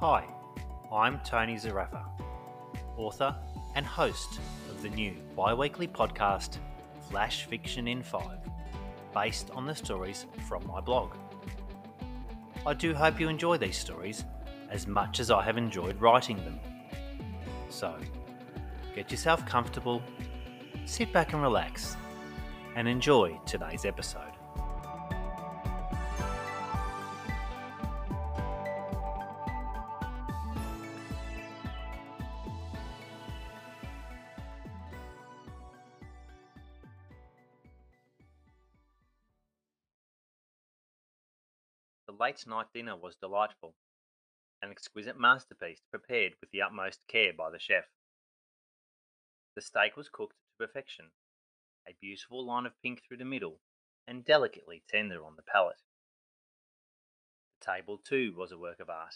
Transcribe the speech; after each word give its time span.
Hi, 0.00 0.24
I'm 0.92 1.18
Tony 1.24 1.56
Zarafa, 1.56 2.04
author 2.96 3.34
and 3.74 3.84
host 3.84 4.38
of 4.70 4.80
the 4.80 4.90
new 4.90 5.16
bi 5.34 5.52
weekly 5.52 5.88
podcast 5.88 6.58
Flash 7.10 7.46
Fiction 7.46 7.88
in 7.88 8.04
5, 8.04 8.22
based 9.12 9.50
on 9.50 9.66
the 9.66 9.74
stories 9.74 10.26
from 10.46 10.64
my 10.68 10.80
blog. 10.80 11.16
I 12.64 12.74
do 12.74 12.94
hope 12.94 13.18
you 13.18 13.28
enjoy 13.28 13.56
these 13.56 13.76
stories 13.76 14.24
as 14.70 14.86
much 14.86 15.18
as 15.18 15.32
I 15.32 15.42
have 15.42 15.58
enjoyed 15.58 16.00
writing 16.00 16.36
them. 16.44 16.60
So, 17.68 17.96
get 18.94 19.10
yourself 19.10 19.44
comfortable, 19.46 20.00
sit 20.84 21.12
back 21.12 21.32
and 21.32 21.42
relax, 21.42 21.96
and 22.76 22.86
enjoy 22.86 23.36
today's 23.46 23.84
episode. 23.84 24.30
Late 42.18 42.46
night 42.46 42.66
dinner 42.74 42.96
was 42.96 43.16
delightful, 43.16 43.74
an 44.62 44.70
exquisite 44.70 45.18
masterpiece 45.18 45.80
prepared 45.90 46.32
with 46.40 46.50
the 46.50 46.62
utmost 46.62 47.00
care 47.08 47.32
by 47.32 47.50
the 47.50 47.58
chef. 47.58 47.84
The 49.54 49.62
steak 49.62 49.96
was 49.96 50.08
cooked 50.08 50.34
to 50.34 50.66
perfection, 50.66 51.06
a 51.86 51.96
beautiful 52.00 52.44
line 52.46 52.66
of 52.66 52.80
pink 52.82 53.02
through 53.02 53.18
the 53.18 53.24
middle, 53.24 53.60
and 54.06 54.24
delicately 54.24 54.82
tender 54.88 55.24
on 55.24 55.36
the 55.36 55.42
palate. 55.42 55.82
The 57.60 57.72
table, 57.72 57.98
too, 57.98 58.34
was 58.36 58.52
a 58.52 58.58
work 58.58 58.80
of 58.80 58.90
art. 58.90 59.14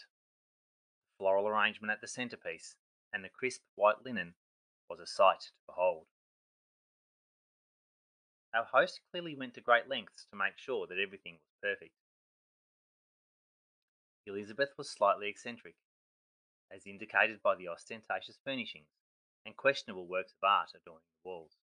The 1.07 1.17
floral 1.17 1.47
arrangement 1.47 1.91
at 1.91 2.01
the 2.01 2.07
centrepiece 2.07 2.75
and 3.13 3.23
the 3.23 3.29
crisp 3.29 3.61
white 3.75 4.03
linen 4.05 4.33
was 4.89 4.99
a 4.99 5.07
sight 5.07 5.39
to 5.41 5.51
behold. 5.67 6.05
Our 8.53 8.65
host 8.65 9.01
clearly 9.11 9.35
went 9.35 9.55
to 9.55 9.61
great 9.61 9.89
lengths 9.89 10.25
to 10.29 10.35
make 10.35 10.57
sure 10.57 10.85
that 10.87 10.99
everything 10.99 11.33
was 11.33 11.55
perfect. 11.61 11.95
Elizabeth 14.25 14.69
was 14.77 14.89
slightly 14.89 15.27
eccentric, 15.27 15.75
as 16.71 16.87
indicated 16.87 17.41
by 17.41 17.55
the 17.55 17.67
ostentatious 17.67 18.39
furnishings 18.43 18.87
and 19.45 19.57
questionable 19.57 20.07
works 20.07 20.33
of 20.33 20.47
art 20.47 20.71
adorning 20.75 21.03
the 21.23 21.29
walls. 21.29 21.57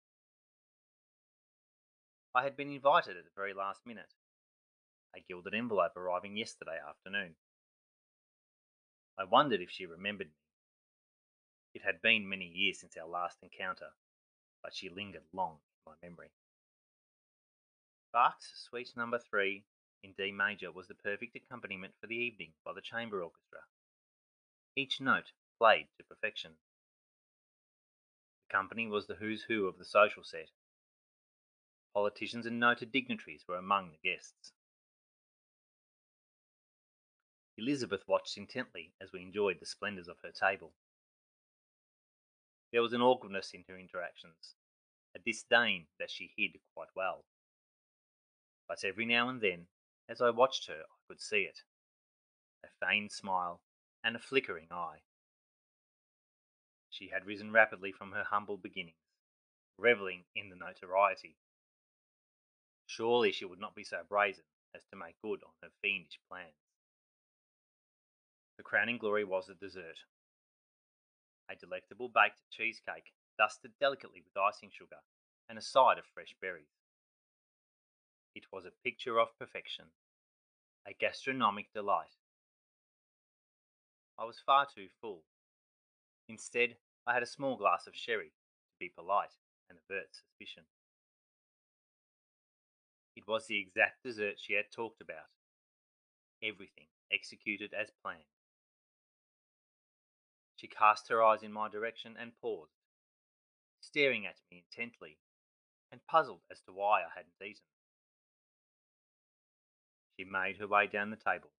I 2.34 2.42
had 2.42 2.56
been 2.56 2.70
invited 2.70 3.17
at 3.17 3.25
the 3.25 3.31
very 3.34 3.55
last 3.55 3.87
minute, 3.87 4.15
a 5.17 5.20
gilded 5.20 5.55
envelope 5.55 5.97
arriving 5.97 6.37
yesterday 6.37 6.78
afternoon. 6.87 7.34
I 9.19 9.25
wondered 9.25 9.61
if 9.61 9.70
she 9.70 9.87
remembered 9.87 10.28
me. 10.28 10.33
It 11.75 11.83
had 11.83 12.03
been 12.03 12.28
many 12.28 12.47
years 12.47 12.81
since 12.81 12.97
our 12.97 13.09
last 13.09 13.39
encounter, 13.43 13.91
but 14.62 14.75
she 14.75 14.89
lingered 14.89 15.22
long 15.33 15.59
in 15.87 15.93
my 15.93 16.09
memory. 16.09 16.31
Bach's 18.12 18.53
Suite 18.55 18.93
Number 18.97 19.19
Three 19.19 19.65
in 20.02 20.12
D 20.16 20.32
major 20.32 20.70
was 20.70 20.88
the 20.88 20.94
perfect 20.94 21.36
accompaniment 21.36 21.94
for 22.00 22.06
the 22.06 22.16
evening 22.16 22.52
by 22.64 22.72
the 22.72 22.80
chamber 22.80 23.22
orchestra. 23.22 23.60
Each 24.77 25.00
note 25.00 25.32
played 25.58 25.88
to 25.96 26.04
perfection. 26.04 26.52
The 28.48 28.56
company 28.56 28.86
was 28.86 29.06
the 29.06 29.16
who's 29.16 29.42
who 29.42 29.66
of 29.66 29.78
the 29.78 29.84
social 29.84 30.22
set. 30.22 30.50
Politicians 31.94 32.47
and 32.47 32.60
noted 32.60 32.92
dignitaries 32.92 33.44
were 33.48 33.56
among 33.56 33.91
the 33.91 34.08
guests. 34.08 34.53
Elizabeth 37.56 38.03
watched 38.06 38.37
intently 38.37 38.92
as 39.00 39.12
we 39.12 39.20
enjoyed 39.20 39.58
the 39.58 39.66
splendours 39.66 40.06
of 40.06 40.19
her 40.22 40.31
table. 40.31 40.72
There 42.72 42.82
was 42.82 42.92
an 42.92 43.03
awkwardness 43.03 43.50
in 43.53 43.64
her 43.69 43.76
interactions, 43.76 44.54
a 45.16 45.19
disdain 45.19 45.87
that 45.98 46.10
she 46.10 46.32
hid 46.37 46.60
quite 46.75 46.91
well. 46.94 47.25
But 48.69 48.84
every 48.84 49.06
now 49.06 49.28
and 49.28 49.41
then 49.41 49.66
as 50.08 50.20
I 50.20 50.30
watched 50.30 50.66
her, 50.69 50.80
I 50.80 50.96
could 51.06 51.20
see 51.20 51.42
it 51.42 51.60
a 52.64 52.84
feigned 52.84 53.12
smile 53.12 53.60
and 54.02 54.16
a 54.16 54.19
flickering 54.19 54.66
eye. 54.70 54.98
She 56.91 57.08
had 57.08 57.26
risen 57.26 57.52
rapidly 57.52 57.92
from 57.92 58.12
her 58.12 58.24
humble 58.24 58.56
beginnings, 58.56 58.96
revelling 59.76 60.24
in 60.34 60.48
the 60.48 60.56
notoriety. 60.56 61.36
Surely 62.86 63.30
she 63.30 63.44
would 63.44 63.60
not 63.60 63.76
be 63.76 63.84
so 63.84 63.98
brazen 64.08 64.44
as 64.74 64.82
to 64.86 64.96
make 64.96 65.20
good 65.22 65.41
on 65.44 65.52
her 65.62 65.69
fiendish 65.82 66.19
plans. 66.28 66.54
The 68.56 68.64
crowning 68.64 68.98
glory 68.98 69.25
was 69.25 69.46
the 69.46 69.54
dessert. 69.54 69.98
A 71.48 71.54
delectable 71.54 72.08
baked 72.08 72.42
cheesecake, 72.50 73.12
dusted 73.38 73.72
delicately 73.78 74.20
with 74.20 74.36
icing 74.36 74.70
sugar, 74.72 74.98
and 75.48 75.56
a 75.56 75.62
side 75.62 75.98
of 75.98 76.04
fresh 76.12 76.34
berries. 76.40 76.75
It 78.34 78.44
was 78.53 78.65
a 78.65 78.71
picture 78.84 79.19
of 79.19 79.37
perfection, 79.39 79.87
a 80.87 80.93
gastronomic 80.94 81.72
delight. 81.72 82.16
I 84.19 84.25
was 84.25 84.41
far 84.44 84.66
too 84.66 84.89
full. 85.00 85.25
Instead, 86.28 86.77
I 87.06 87.15
had 87.15 87.22
a 87.22 87.27
small 87.27 87.56
glass 87.56 87.87
of 87.87 87.94
sherry 87.94 88.28
to 88.28 88.78
be 88.78 88.88
polite 88.88 89.37
and 89.71 89.78
avert 89.78 90.15
suspicion. 90.15 90.65
It 93.17 93.27
was 93.27 93.47
the 93.47 93.59
exact 93.59 94.03
dessert 94.05 94.38
she 94.38 94.55
had 94.55 94.71
talked 94.71 95.00
about. 95.00 95.31
Everything 96.43 96.87
executed 97.11 97.75
as 97.75 97.91
planned. 98.03 98.22
She 100.56 100.69
cast 100.69 101.09
her 101.09 101.22
eyes 101.22 101.43
in 101.43 101.53
my 101.53 101.69
direction 101.69 102.17
and 102.19 102.33
paused, 102.41 102.75
staring 103.81 104.27
at 104.27 104.41
me 104.50 104.65
intently 104.65 105.19
and 105.91 106.05
puzzled 106.06 106.43
as 106.50 106.61
to 106.62 106.72
why 106.72 107.03
I 107.03 107.09
hadn't 107.15 107.41
eaten. 107.43 107.65
She 110.19 110.25
made 110.25 110.56
her 110.56 110.67
way 110.67 110.89
down 110.89 111.11
the 111.11 111.17
table. 111.17 111.51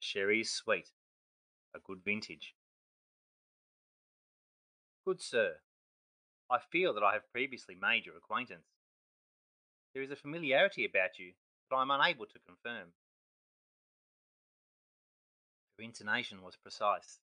The 0.00 0.06
sherry 0.06 0.40
is 0.40 0.50
sweet, 0.50 0.88
a 1.74 1.78
good 1.78 2.02
vintage. 2.02 2.54
Good 5.04 5.20
sir, 5.20 5.56
I 6.50 6.58
feel 6.58 6.94
that 6.94 7.02
I 7.02 7.12
have 7.12 7.30
previously 7.30 7.74
made 7.74 8.06
your 8.06 8.16
acquaintance. 8.16 8.68
There 9.92 10.02
is 10.02 10.10
a 10.10 10.16
familiarity 10.16 10.86
about 10.86 11.18
you 11.18 11.32
that 11.68 11.76
I 11.76 11.82
am 11.82 11.90
unable 11.90 12.24
to 12.24 12.38
confirm. 12.38 12.88
Her 15.76 15.84
intonation 15.84 16.40
was 16.42 16.56
precise. 16.56 17.18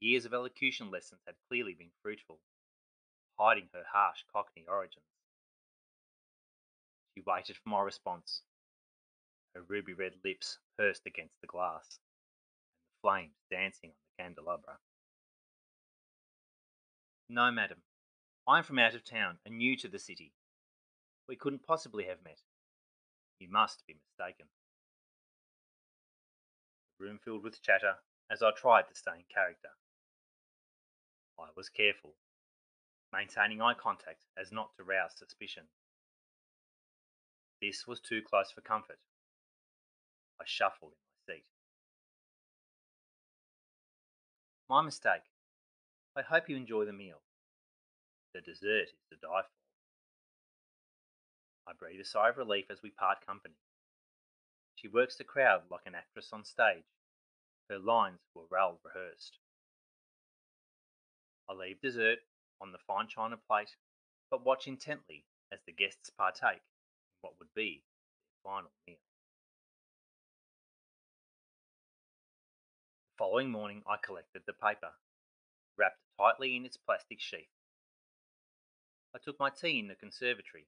Years 0.00 0.26
of 0.26 0.34
elocution 0.34 0.90
lessons 0.90 1.22
had 1.26 1.36
clearly 1.48 1.72
been 1.72 1.92
fruitful, 2.02 2.40
hiding 3.38 3.68
her 3.72 3.84
harsh 3.92 4.24
cockney 4.30 4.64
origins. 4.68 5.04
She 7.14 7.22
waited 7.26 7.56
for 7.56 7.68
my 7.70 7.82
response 7.82 8.42
her 9.54 9.62
ruby 9.62 9.92
red 9.92 10.14
lips 10.24 10.58
pursed 10.78 11.06
against 11.06 11.40
the 11.40 11.46
glass, 11.46 11.98
and 12.78 12.86
the 12.86 13.00
flames 13.02 13.36
dancing 13.50 13.90
on 13.90 13.96
the 13.96 14.22
candelabra. 14.22 14.78
No, 17.28 17.50
madam. 17.50 17.78
I 18.46 18.58
am 18.58 18.64
from 18.64 18.78
out 18.78 18.94
of 18.94 19.04
town 19.04 19.38
and 19.46 19.56
new 19.56 19.76
to 19.76 19.88
the 19.88 19.98
city. 19.98 20.32
We 21.28 21.36
couldn't 21.36 21.66
possibly 21.66 22.04
have 22.04 22.24
met. 22.24 22.40
You 23.38 23.48
must 23.48 23.86
be 23.86 23.94
mistaken. 23.94 24.46
The 26.98 27.06
room 27.06 27.18
filled 27.24 27.44
with 27.44 27.62
chatter 27.62 27.94
as 28.30 28.42
I 28.42 28.50
tried 28.50 28.88
to 28.88 28.94
stay 28.94 29.12
in 29.16 29.24
character. 29.32 29.70
I 31.38 31.48
was 31.56 31.68
careful, 31.68 32.16
maintaining 33.12 33.62
eye 33.62 33.74
contact 33.74 34.24
as 34.36 34.52
not 34.52 34.74
to 34.76 34.84
rouse 34.84 35.16
suspicion. 35.16 35.64
This 37.62 37.86
was 37.86 38.00
too 38.00 38.22
close 38.22 38.50
for 38.50 38.60
comfort, 38.60 38.98
I 40.40 40.44
shuffled 40.46 40.92
in 40.92 41.32
my 41.32 41.34
seat. 41.34 41.44
My 44.68 44.82
mistake. 44.82 45.28
I 46.16 46.22
hope 46.22 46.48
you 46.48 46.56
enjoy 46.56 46.86
the 46.86 46.92
meal. 46.92 47.20
The 48.34 48.40
dessert 48.40 48.88
is 48.88 48.94
to 49.10 49.16
die 49.16 49.42
for. 49.42 49.60
I 51.70 51.72
breathe 51.78 52.00
a 52.00 52.04
sigh 52.04 52.30
of 52.30 52.38
relief 52.38 52.66
as 52.70 52.82
we 52.82 52.90
part 52.90 53.24
company. 53.26 53.54
She 54.76 54.88
works 54.88 55.16
the 55.16 55.24
crowd 55.24 55.62
like 55.70 55.86
an 55.86 55.94
actress 55.94 56.30
on 56.32 56.44
stage. 56.44 56.84
Her 57.68 57.78
lines 57.78 58.20
were 58.34 58.46
well 58.50 58.80
rehearsed. 58.82 59.38
I 61.48 61.52
leave 61.52 61.80
dessert 61.80 62.20
on 62.60 62.72
the 62.72 62.78
fine 62.86 63.08
china 63.08 63.36
plate, 63.36 63.76
but 64.30 64.44
watch 64.44 64.66
intently 64.66 65.24
as 65.52 65.60
the 65.66 65.72
guests 65.72 66.10
partake 66.16 66.62
in 66.62 67.20
what 67.20 67.34
would 67.38 67.52
be 67.54 67.82
their 68.24 68.52
final 68.52 68.70
meal. 68.86 68.96
Following 73.20 73.50
morning 73.50 73.82
I 73.86 73.98
collected 74.02 74.40
the 74.46 74.54
paper, 74.54 74.96
wrapped 75.76 76.00
tightly 76.18 76.56
in 76.56 76.64
its 76.64 76.78
plastic 76.78 77.20
sheath. 77.20 77.52
I 79.14 79.18
took 79.22 79.38
my 79.38 79.50
tea 79.50 79.78
in 79.78 79.88
the 79.88 79.94
conservatory. 79.94 80.64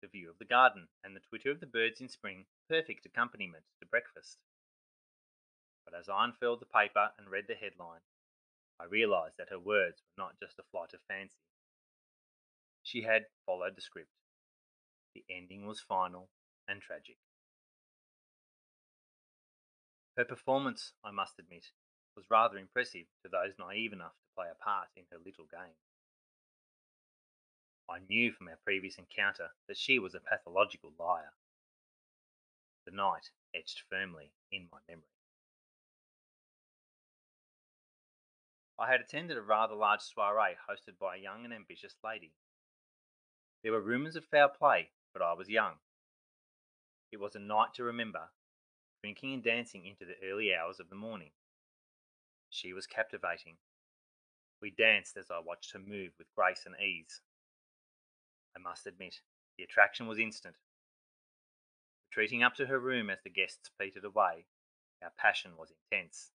The 0.00 0.08
view 0.08 0.28
of 0.28 0.40
the 0.40 0.44
garden 0.44 0.88
and 1.04 1.14
the 1.14 1.20
twitter 1.20 1.52
of 1.52 1.60
the 1.60 1.70
birds 1.70 2.00
in 2.00 2.08
spring 2.08 2.46
perfect 2.68 3.06
accompaniment 3.06 3.62
to 3.78 3.86
breakfast. 3.86 4.38
But 5.84 5.94
as 5.94 6.08
I 6.08 6.24
unfurled 6.24 6.58
the 6.58 6.66
paper 6.66 7.10
and 7.16 7.30
read 7.30 7.44
the 7.46 7.54
headline, 7.54 8.02
I 8.80 8.86
realised 8.86 9.36
that 9.38 9.50
her 9.50 9.60
words 9.60 10.02
were 10.02 10.24
not 10.24 10.40
just 10.40 10.58
a 10.58 10.66
flight 10.72 10.92
of 10.94 11.00
fancy. 11.06 11.46
She 12.82 13.02
had 13.02 13.26
followed 13.46 13.76
the 13.76 13.82
script. 13.82 14.10
The 15.14 15.22
ending 15.30 15.64
was 15.64 15.78
final 15.78 16.28
and 16.66 16.82
tragic. 16.82 17.18
Her 20.16 20.24
performance, 20.24 20.92
I 21.02 21.10
must 21.10 21.38
admit, 21.38 21.72
was 22.16 22.30
rather 22.30 22.58
impressive 22.58 23.06
to 23.22 23.28
those 23.28 23.58
naive 23.58 23.92
enough 23.92 24.12
to 24.12 24.34
play 24.36 24.46
a 24.50 24.62
part 24.62 24.88
in 24.94 25.04
her 25.10 25.18
little 25.18 25.46
game. 25.46 25.76
I 27.88 27.98
knew 27.98 28.32
from 28.32 28.48
our 28.48 28.58
previous 28.62 28.98
encounter 28.98 29.50
that 29.68 29.76
she 29.76 29.98
was 29.98 30.14
a 30.14 30.20
pathological 30.20 30.92
liar. 30.98 31.32
The 32.84 32.90
night 32.90 33.30
etched 33.54 33.84
firmly 33.88 34.32
in 34.50 34.68
my 34.70 34.78
memory. 34.88 35.04
I 38.78 38.90
had 38.90 39.00
attended 39.00 39.36
a 39.36 39.42
rather 39.42 39.74
large 39.74 40.00
soiree 40.00 40.56
hosted 40.68 40.98
by 40.98 41.16
a 41.16 41.20
young 41.20 41.44
and 41.44 41.54
ambitious 41.54 41.94
lady. 42.02 42.32
There 43.62 43.72
were 43.72 43.80
rumours 43.80 44.16
of 44.16 44.24
foul 44.24 44.48
play, 44.48 44.90
but 45.12 45.22
I 45.22 45.34
was 45.34 45.48
young. 45.48 45.74
It 47.12 47.20
was 47.20 47.36
a 47.36 47.38
night 47.38 47.74
to 47.74 47.84
remember, 47.84 48.30
drinking 49.02 49.34
and 49.34 49.42
dancing 49.42 49.84
into 49.84 50.04
the 50.04 50.14
early 50.30 50.54
hours 50.54 50.78
of 50.78 50.88
the 50.88 50.94
morning. 50.94 51.30
She 52.48 52.72
was 52.72 52.86
captivating. 52.86 53.56
We 54.60 54.70
danced 54.70 55.16
as 55.16 55.26
I 55.28 55.40
watched 55.44 55.72
her 55.72 55.80
move 55.80 56.12
with 56.18 56.32
grace 56.36 56.62
and 56.66 56.76
ease. 56.80 57.20
I 58.56 58.60
must 58.60 58.86
admit, 58.86 59.16
the 59.58 59.64
attraction 59.64 60.06
was 60.06 60.20
instant. 60.20 60.54
Retreating 62.10 62.44
up 62.44 62.54
to 62.56 62.66
her 62.66 62.78
room 62.78 63.10
as 63.10 63.18
the 63.24 63.30
guests 63.30 63.70
petered 63.80 64.04
away, 64.04 64.46
our 65.02 65.10
passion 65.18 65.52
was 65.58 65.72
intense. 65.90 66.30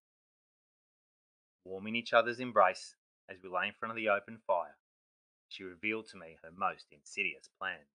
Warm 1.63 1.87
in 1.87 1.95
each 1.95 2.11
other's 2.11 2.39
embrace 2.39 2.95
as 3.29 3.37
we 3.41 3.49
lay 3.49 3.67
in 3.67 3.73
front 3.79 3.91
of 3.91 3.95
the 3.95 4.09
open 4.09 4.39
fire, 4.45 4.75
she 5.47 5.63
revealed 5.63 6.07
to 6.09 6.17
me 6.17 6.37
her 6.43 6.49
most 6.57 6.87
insidious 6.91 7.49
plans. 7.59 7.87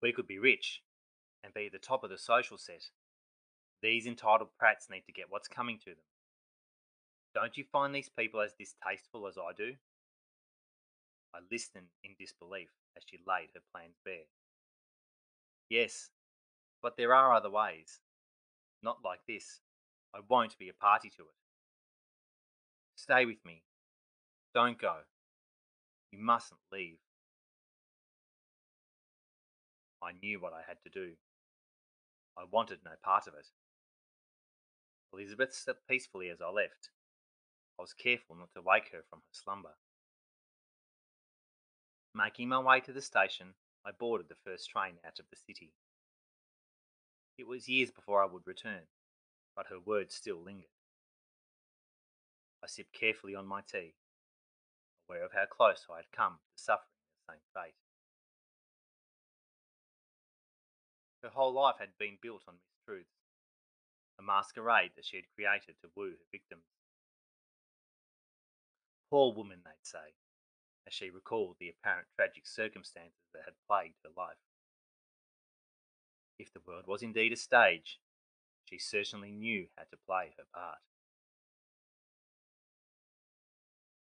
We 0.00 0.12
could 0.12 0.28
be 0.28 0.38
rich 0.38 0.82
and 1.42 1.54
be 1.54 1.66
at 1.66 1.72
the 1.72 1.78
top 1.78 2.04
of 2.04 2.10
the 2.10 2.18
social 2.18 2.58
set. 2.58 2.84
These 3.82 4.06
entitled 4.06 4.48
prats 4.60 4.90
need 4.90 5.04
to 5.06 5.12
get 5.12 5.26
what's 5.28 5.48
coming 5.48 5.78
to 5.78 5.90
them. 5.90 6.04
Don't 7.34 7.56
you 7.56 7.64
find 7.70 7.94
these 7.94 8.08
people 8.08 8.40
as 8.40 8.54
distasteful 8.58 9.26
as 9.28 9.38
I 9.38 9.52
do? 9.56 9.74
I 11.34 11.38
listened 11.50 11.88
in 12.02 12.12
disbelief 12.18 12.70
as 12.96 13.04
she 13.06 13.18
laid 13.26 13.50
her 13.54 13.60
plans 13.72 13.96
bare. 14.04 14.26
Yes, 15.68 16.10
but 16.82 16.96
there 16.96 17.14
are 17.14 17.34
other 17.34 17.50
ways. 17.50 18.00
Not 18.82 18.98
like 19.04 19.20
this. 19.28 19.60
I 20.14 20.20
won't 20.28 20.58
be 20.58 20.68
a 20.68 20.72
party 20.72 21.10
to 21.10 21.22
it. 21.22 21.38
Stay 22.96 23.26
with 23.26 23.44
me. 23.44 23.62
Don't 24.54 24.80
go. 24.80 24.96
You 26.10 26.18
mustn't 26.18 26.60
leave. 26.72 26.98
I 30.08 30.12
knew 30.22 30.40
what 30.40 30.54
I 30.54 30.62
had 30.66 30.78
to 30.84 30.90
do. 30.90 31.12
I 32.38 32.44
wanted 32.50 32.78
no 32.82 32.92
part 33.04 33.26
of 33.26 33.34
it. 33.34 33.46
Elizabeth 35.12 35.54
slept 35.54 35.86
peacefully 35.86 36.30
as 36.30 36.40
I 36.40 36.48
left. 36.48 36.88
I 37.78 37.82
was 37.82 37.92
careful 37.92 38.36
not 38.36 38.48
to 38.54 38.62
wake 38.62 38.90
her 38.92 39.02
from 39.10 39.18
her 39.18 39.32
slumber. 39.32 39.76
Making 42.14 42.48
my 42.48 42.58
way 42.58 42.80
to 42.80 42.92
the 42.92 43.02
station, 43.02 43.48
I 43.84 43.90
boarded 43.90 44.28
the 44.28 44.50
first 44.50 44.70
train 44.70 44.94
out 45.06 45.18
of 45.18 45.26
the 45.30 45.36
city. 45.36 45.72
It 47.36 47.46
was 47.46 47.68
years 47.68 47.90
before 47.90 48.22
I 48.22 48.26
would 48.26 48.46
return, 48.46 48.88
but 49.54 49.66
her 49.66 49.78
words 49.78 50.14
still 50.14 50.42
lingered. 50.42 50.70
I 52.64 52.66
sipped 52.66 52.98
carefully 52.98 53.34
on 53.34 53.46
my 53.46 53.60
tea, 53.60 53.94
aware 55.08 55.24
of 55.24 55.32
how 55.32 55.44
close 55.44 55.86
I 55.92 55.96
had 55.96 56.12
come 56.16 56.38
to 56.56 56.62
suffering 56.62 56.88
the 57.28 57.32
same 57.34 57.42
fate. 57.54 57.74
Her 61.28 61.34
whole 61.34 61.52
life 61.52 61.76
had 61.78 61.90
been 61.98 62.16
built 62.22 62.44
on 62.48 62.54
mistruths, 62.54 63.04
a 64.18 64.22
masquerade 64.22 64.92
that 64.96 65.04
she 65.04 65.16
had 65.16 65.26
created 65.34 65.74
to 65.82 65.90
woo 65.94 66.12
her 66.12 66.26
victims. 66.32 66.64
Poor 69.10 69.34
woman, 69.34 69.60
they'd 69.62 69.86
say, 69.86 70.14
as 70.86 70.94
she 70.94 71.10
recalled 71.10 71.56
the 71.60 71.68
apparent 71.68 72.08
tragic 72.16 72.46
circumstances 72.46 73.28
that 73.34 73.42
had 73.44 73.52
plagued 73.68 73.96
her 74.04 74.10
life. 74.16 74.38
If 76.38 76.50
the 76.50 76.62
world 76.66 76.86
was 76.86 77.02
indeed 77.02 77.34
a 77.34 77.36
stage, 77.36 78.00
she 78.64 78.78
certainly 78.78 79.30
knew 79.30 79.66
how 79.76 79.84
to 79.84 79.98
play 80.06 80.32
her 80.38 80.44
part. 80.54 80.78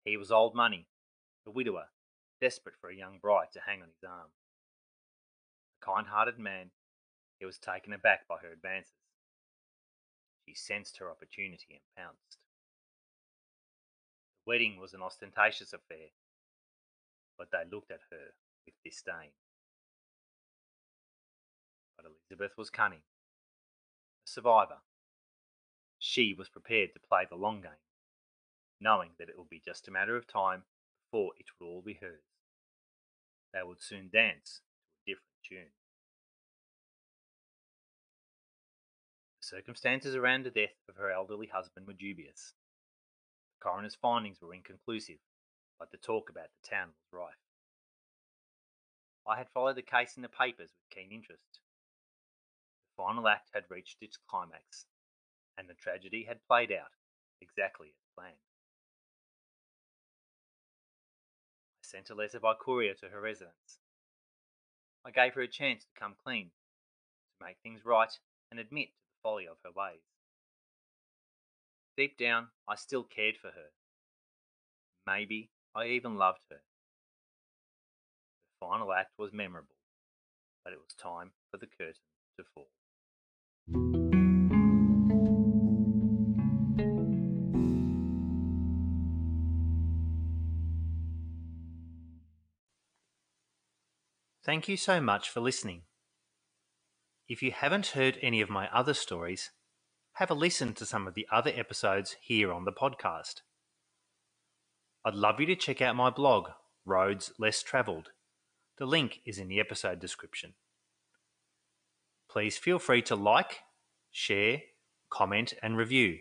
He 0.06 0.18
was 0.18 0.32
old 0.32 0.54
money, 0.54 0.86
a 1.48 1.50
widower, 1.50 1.88
desperate 2.40 2.76
for 2.80 2.92
a 2.92 2.96
young 2.96 3.18
bride 3.18 3.52
to 3.54 3.62
hang 3.66 3.82
on 3.82 3.88
his 3.88 4.08
arm. 4.08 4.30
A 5.82 5.86
kind 5.86 6.08
hearted 6.08 6.38
man, 6.38 6.70
he 7.40 7.46
was 7.46 7.58
taken 7.58 7.94
aback 7.94 8.28
by 8.28 8.38
her 8.42 8.52
advances. 8.52 8.94
She 10.48 10.56
sensed 10.56 10.98
her 10.98 11.12
opportunity 11.12 11.68
and 11.72 11.82
pounced. 11.96 12.38
The 14.46 14.52
wedding 14.52 14.80
was 14.80 14.94
an 14.94 15.02
ostentatious 15.02 15.74
affair, 15.74 16.10
but 17.38 17.50
they 17.52 17.64
looked 17.70 17.92
at 17.92 18.00
her 18.12 18.34
with 18.66 18.76
disdain. 18.84 19.32
But 21.96 22.06
Elizabeth 22.06 22.58
was 22.58 22.70
cunning, 22.70 23.02
a 24.26 24.30
survivor. 24.30 24.78
She 26.00 26.34
was 26.34 26.50
prepared 26.50 26.94
to 26.94 27.00
play 27.00 27.26
the 27.30 27.36
long 27.36 27.62
game, 27.62 27.84
knowing 28.80 29.12
that 29.20 29.30
it 29.30 29.38
would 29.38 29.50
be 29.50 29.62
just 29.64 29.88
a 29.88 29.92
matter 29.92 30.16
of 30.16 30.28
time 30.28 30.64
before 31.12 31.32
it 31.38 31.48
would 31.60 31.68
all 31.68 31.82
be 31.82 31.96
hers. 31.96 32.24
They 33.54 33.64
would 33.64 33.82
soon 33.82 34.10
dance 34.12 34.62
to 35.06 35.12
a 35.12 35.16
different 35.16 35.44
tune. 35.44 35.77
Circumstances 39.48 40.16
around 40.16 40.46
the 40.46 40.52
death 40.52 40.76
of 40.90 40.98
her 40.98 41.12
elderly 41.12 41.48
husband 41.48 41.88
were 41.88 41.94
dubious. 41.94 42.54
The 43.60 43.70
coroner's 43.70 43.96
findings 43.96 44.42
were 44.42 44.54
inconclusive, 44.54 45.20
but 45.80 45.92
the 45.92 45.98
talk 45.98 46.30
about 46.30 46.50
the 46.52 46.70
town 46.70 46.90
was 46.90 47.20
rife. 47.20 47.42
I 49.26 49.38
had 49.38 49.50
followed 49.54 49.78
the 49.78 49.82
case 49.82 50.16
in 50.16 50.22
the 50.22 50.30
papers 50.30 50.72
with 50.72 50.96
keen 50.96 51.12
interest. 51.12 51.60
The 52.98 53.04
final 53.04 53.28
act 53.28 53.50
had 53.54 53.64
reached 53.70 53.98
its 54.02 54.18
climax, 54.30 54.86
and 55.58 55.70
the 55.70 55.74
tragedy 55.74 56.26
had 56.28 56.46
played 56.48 56.72
out 56.72 56.92
exactly 57.42 57.88
as 57.88 58.16
planned. 58.16 58.36
I 61.84 61.88
sent 61.88 62.10
a 62.10 62.16
letter 62.16 62.40
by 62.40 62.54
courier 62.54 62.94
to 62.96 63.10
her 63.10 63.22
residence. 63.22 63.80
I 65.06 65.12
gave 65.12 65.34
her 65.36 65.42
a 65.42 65.48
chance 65.48 65.84
to 65.84 66.00
come 66.00 66.16
clean, 66.24 66.52
to 67.40 67.46
make 67.46 67.58
things 67.64 67.86
right 67.86 68.12
and 68.52 68.60
admit 68.60 68.90
to 68.90 69.07
folly 69.28 69.46
of 69.46 69.58
her 69.66 69.72
ways. 69.76 70.00
Deep 71.98 72.18
down, 72.18 72.48
I 72.66 72.76
still 72.76 73.04
cared 73.04 73.36
for 73.36 73.48
her. 73.48 73.72
Maybe 75.06 75.50
I 75.76 75.88
even 75.88 76.16
loved 76.16 76.40
her. 76.50 76.62
The 78.62 78.66
final 78.66 78.94
act 78.94 79.12
was 79.18 79.34
memorable, 79.34 79.76
but 80.64 80.72
it 80.72 80.80
was 80.80 80.94
time 80.94 81.32
for 81.52 81.58
the 81.58 81.68
curtain 81.68 81.96
to 82.38 82.46
fall. 82.54 82.68
Thank 94.46 94.70
you 94.70 94.78
so 94.78 95.02
much 95.02 95.30
for 95.30 95.42
listening. 95.42 95.82
If 97.30 97.44
you 97.44 97.52
haven't 97.52 97.88
heard 97.88 98.18
any 98.22 98.40
of 98.40 98.50
my 98.50 98.70
other 98.74 98.94
stories, 98.94 99.52
have 100.14 100.32
a 100.32 100.34
listen 100.34 100.74
to 100.76 100.86
some 100.86 101.08
of 101.08 101.14
the 101.14 101.28
other 101.30 101.52
episodes 101.54 102.16
here 102.22 102.54
on 102.54 102.64
the 102.64 102.72
podcast. 102.72 103.42
I'd 105.04 105.14
love 105.14 105.40
you 105.40 105.46
to 105.48 105.56
check 105.56 105.82
out 105.82 105.96
my 105.96 106.10
blog, 106.10 106.50
Roads 106.86 107.34
Less 107.38 107.62
Travelled. 107.62 108.12
The 108.78 108.86
link 108.86 109.20
is 109.26 109.40
in 109.40 109.50
the 109.50 109.60
episode 109.60 110.00
description. 110.00 110.54
Please 112.30 112.58
feel 112.58 112.80
free 112.80 113.02
to 113.04 113.16
like, 113.16 113.60
share, 114.10 114.62
comment, 115.10 115.54
and 115.62 115.76
review. 115.76 116.20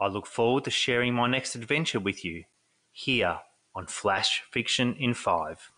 I 0.00 0.06
look 0.06 0.26
forward 0.26 0.64
to 0.64 0.70
sharing 0.70 1.12
my 1.12 1.28
next 1.28 1.54
adventure 1.54 2.00
with 2.00 2.24
you 2.24 2.44
here 2.92 3.40
on 3.74 3.88
Flash 3.88 4.42
Fiction 4.50 4.94
in 4.98 5.12
5. 5.12 5.70